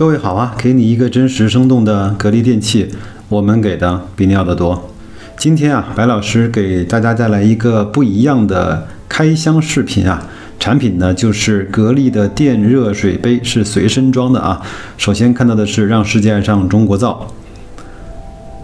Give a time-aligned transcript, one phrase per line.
[0.00, 2.88] 各位好啊，给你一个真实生动的格力电器，
[3.28, 4.90] 我们给的比你要的多。
[5.36, 10.26] 今天啊，白老师给大家带来一个不一样的开箱视频啊。
[10.58, 14.62] 产品呢就是格力的电热水杯，是随身装的啊。
[14.96, 17.30] 首先看到的是让世界爱上中国造，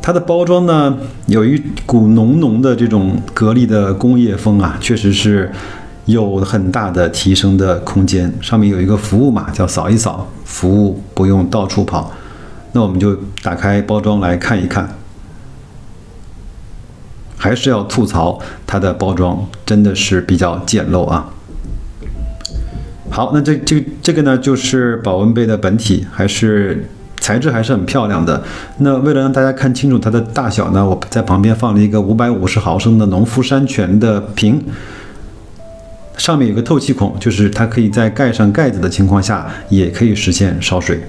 [0.01, 0.97] 它的包装呢
[1.27, 5.53] 有一股浓浓的这种格力的工业风啊，确实是。
[6.07, 12.13] 有很大的提升的空间，上面有一个服务码，叫扫一扫，服务不用到处跑。
[12.73, 14.89] 那我们就打开包装来看一看。
[17.39, 21.29] 还是要吐槽它的包装真的是比较简陋啊。
[23.11, 26.89] 好，那这这这个呢，就是保温杯的本体，还是
[27.21, 28.43] 材质还是很漂亮的。
[28.79, 34.63] 那为了让大家看清楚它的大小呢，我在旁边放了一个五百五十毫升的农夫山泉的瓶。
[36.17, 41.01] 上面有个透气孔，就是它可以在盖上盖子的情况下，也可以实现烧水。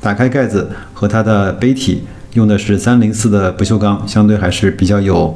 [0.00, 5.34] 打开盖子和它的杯体用的是三零四的不锈钢，相对还是比较有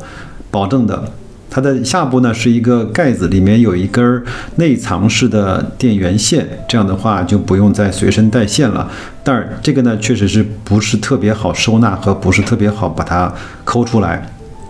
[0.51, 1.05] 保证的。
[1.51, 4.23] 它的下部呢是一个盖子，里面有一根
[4.57, 8.91] 内藏式的电源线，这样的话就不用再随身带线了。
[9.23, 13.31] 但是这个呢确实是不是特别好收纳和不是特别好把它
[13.65, 14.27] 抠出来，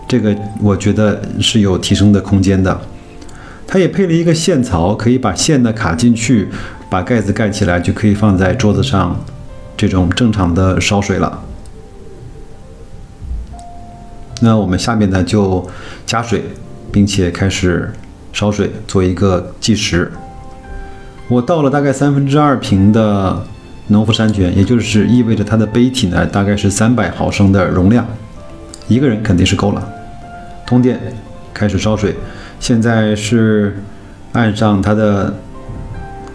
[0.09, 2.77] 这个我觉得是有提升的空间的。
[3.73, 6.47] 它也配了一个线槽，可以把线呢卡进去，
[6.91, 9.19] 把盖子盖起来，就可以放在桌子上，
[9.75, 11.41] 这种正常的烧水了。
[14.41, 15.67] 那我们下面呢就
[16.05, 16.43] 加水，
[16.91, 17.91] 并且开始
[18.31, 20.11] 烧水，做一个计时。
[21.27, 23.43] 我倒了大概三分之二瓶的
[23.87, 28.05] 农夫山泉，也就是意味着它的杯体呢大概是三百毫升的容量，
[28.87, 29.83] 一个人肯定是够了。
[30.67, 30.99] 通电，
[31.51, 32.15] 开始烧水。
[32.63, 33.75] 现在是
[34.31, 35.35] 按上它的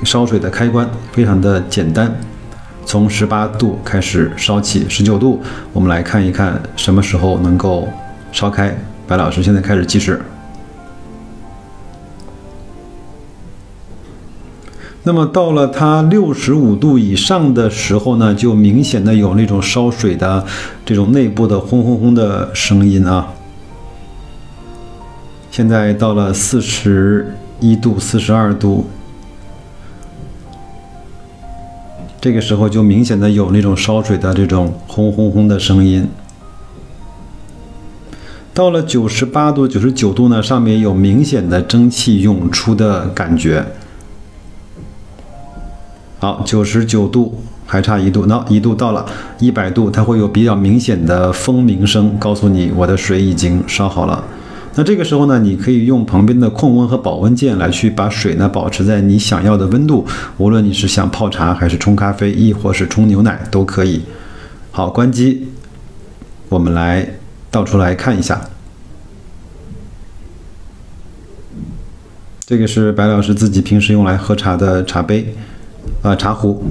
[0.04, 2.14] 烧水的开关，非常的简单，
[2.84, 5.40] 从十八度开始烧起，十九度，
[5.72, 7.88] 我们来看一看什么时候能够
[8.30, 8.76] 烧开。
[9.06, 10.20] 白老师现在开始计时。
[15.04, 20.44] 那么到了它六十五度以上的时候呢，就明显的有那种烧水的
[20.84, 23.32] 这种内部的轰轰轰的声音啊。
[25.58, 28.86] 现在到了四十一度、四十二度，
[32.20, 36.08] 这个时候就明显的有那种烧水的这种轰轰轰的声音。
[38.54, 43.66] 到了九十八度、九十九度呢，上面有明显的蒸汽涌出的感觉。
[46.20, 49.04] 好，九十九度还差一度，那一度到了，
[49.40, 54.22] 一百度它会有比较明显的蜂鸣声，告诉你我的水已经烧好了。
[54.78, 60.06] 那这个时候呢，你可以用旁边的控温和保温键来去把水呢保持在你想要的温度，
[60.36, 64.02] 无论你是想泡茶还是冲咖啡，亦或是冲牛奶都可以。
[64.70, 65.48] 好，关机，
[66.48, 67.14] 我们来
[67.50, 68.40] 倒出来看一下。
[72.46, 75.34] 这个是白老师自己平时用来喝茶的茶杯，
[76.02, 76.62] 啊，茶壶。